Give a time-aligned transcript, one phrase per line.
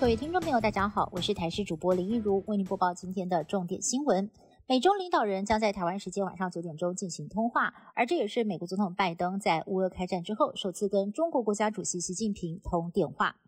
[0.00, 4.30] 各位听众朋友，大家好，我是台视主播林一如，为您播报今天的重点新闻。
[4.68, 13.38] 美中领导人将在台湾时间晚上九点钟进行通话，而这也是美国总统拜登在乌俄开战之后首次跟中国国家主席习近平通电话。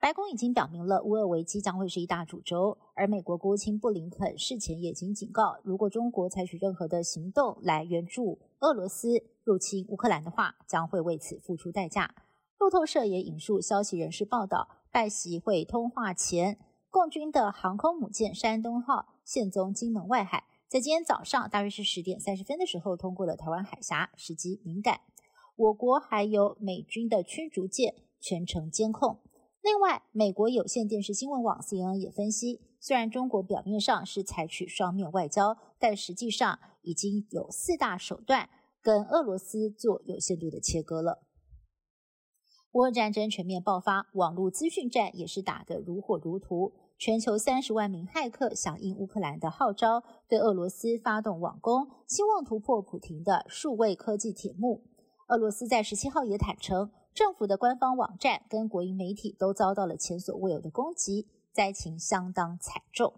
[0.00, 12.14] 白宫已经表明了乌俄危机将会是一大主轴，而美国国务卿布林肯事前也已经警告，如果中国采取任何的行动来援助俄罗斯入侵乌克兰的话，将会为此付出代价。
[12.60, 16.58] 路透社也引述消息人士报道，拜习会通话前，
[16.90, 25.00] 共军的航空母舰山东号现踪金门外海，在今天早上大约是十点三十分的时候通过了台湾海峡，时机敏感。
[25.56, 29.20] 我国还有美军的驱逐舰全程监控。
[29.62, 38.50] 另外，美国有线电视新闻网 CNN 也分析，虽然中国表面上是采取双面外交，但实际上已经有四大手段
[38.82, 41.22] 跟俄罗斯做有限度的切割了。
[42.72, 46.72] 乌俄战争全面爆发，网络资讯战也是打得如火如荼。
[46.96, 54.84] 全球三十万名骇客响应乌克兰的号召，对俄罗斯发动网攻，希望突破普廷的数位科技铁幕。
[55.28, 56.92] 俄罗斯在十七号也坦诚。
[57.12, 63.14] 政府的官方网站跟国营媒体都遭到了前所未有的攻击，灾情相当惨重。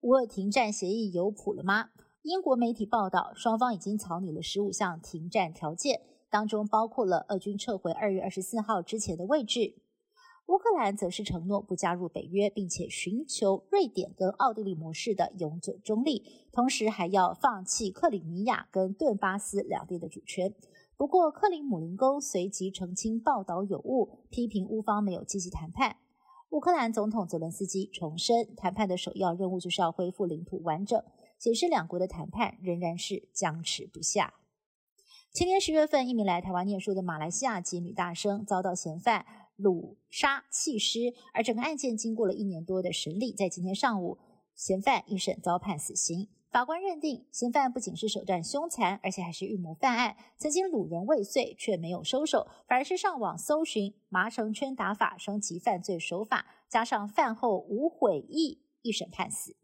[0.00, 1.90] 乌俄停战协议有谱了吗？
[2.22, 6.00] 英国媒体报道，双方已经草拟了十五项停战条件，
[6.30, 9.82] 当中包括了俄军撤回二月二十四号之前的位置。
[10.46, 20.52] 乌克兰则是承诺不加入北约，并且寻求瑞典跟奥地利模式的永久中立，同时还要放弃克里米亚跟顿巴斯两地的主权。
[20.96, 25.96] 不过，克林姆林宫随即澄清报道有误，批评乌方没有积极谈判。
[26.50, 31.00] 乌克兰总统泽伦斯基重申，谈判的首要任务就是要恢复领土完整，
[31.38, 34.34] 显示两国的谈判仍然是僵持不下。
[35.32, 39.24] 今年十月份，一名来台湾念书的马来西亚籍女大生遭到嫌犯
[39.56, 44.18] 掳杀弃尸，而整个案件经过了一年多的审理，在今天上午，
[44.56, 46.28] 嫌犯一审遭判死刑。
[46.50, 50.16] 法官认定，嫌犯不仅是手段凶残，而且还是预谋犯案。
[50.36, 59.54] 曾经掳人未遂，却没有收手，反而是上网搜寻麻绳圈打法，升级犯罪手法，加上饭后无悔意，一审判死。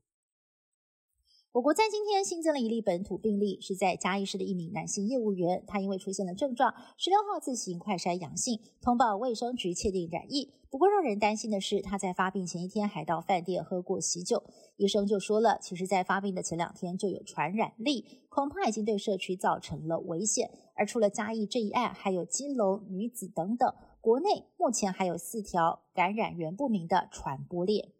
[1.56, 10.52] 我国在今天新增了一例本土病例，是在嘉义市的一名男性业务员，他因为出现了症状，十六号自行快筛阳性，通报卫生局确定染疫。
[10.68, 14.42] 不过让人担心的是，他在发病前一天还到饭店喝过喜酒，
[14.76, 20.50] 医生就说了，其实在发病的前两天就有传染力，恐怕已经对社区造成了危险。
[20.74, 27.92] 而除了嘉义这一案，还有金楼女子等等，国内目前还有四条感染源不明的传播链。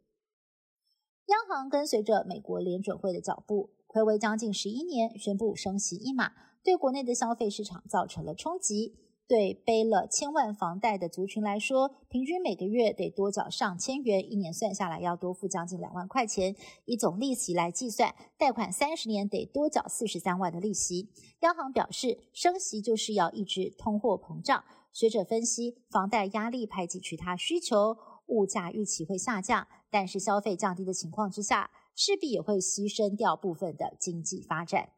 [1.26, 6.30] 央行跟随着美国联准会的脚步，暌违将近十一年，宣布升息一码，
[6.62, 8.94] 对国内的消费市场造成了冲击。
[9.28, 16.54] 对背了千万房贷的族群来说，平均每个月得多缴上千元，一年算下来要多付将近两万块钱。
[16.84, 21.10] 以总利息来计算，贷款三十年得多缴四十三万的利息。
[21.40, 24.62] 央行表示，升息就是要抑制通货膨胀。
[24.92, 27.96] 学者分析，房贷压力排挤其他需求。
[28.28, 34.90] 物价预期会下降，但是消费降低的情况之下，势必也会牺牲掉部分的经济发展。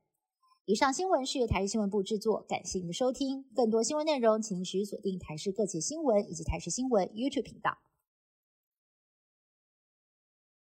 [0.65, 3.45] 以上新闻是由台视新闻部制作，感谢您的收听。
[3.55, 7.79] 更多新闻内容，请持续锁定台视各界新闻以及台视新闻 YouTube 频道。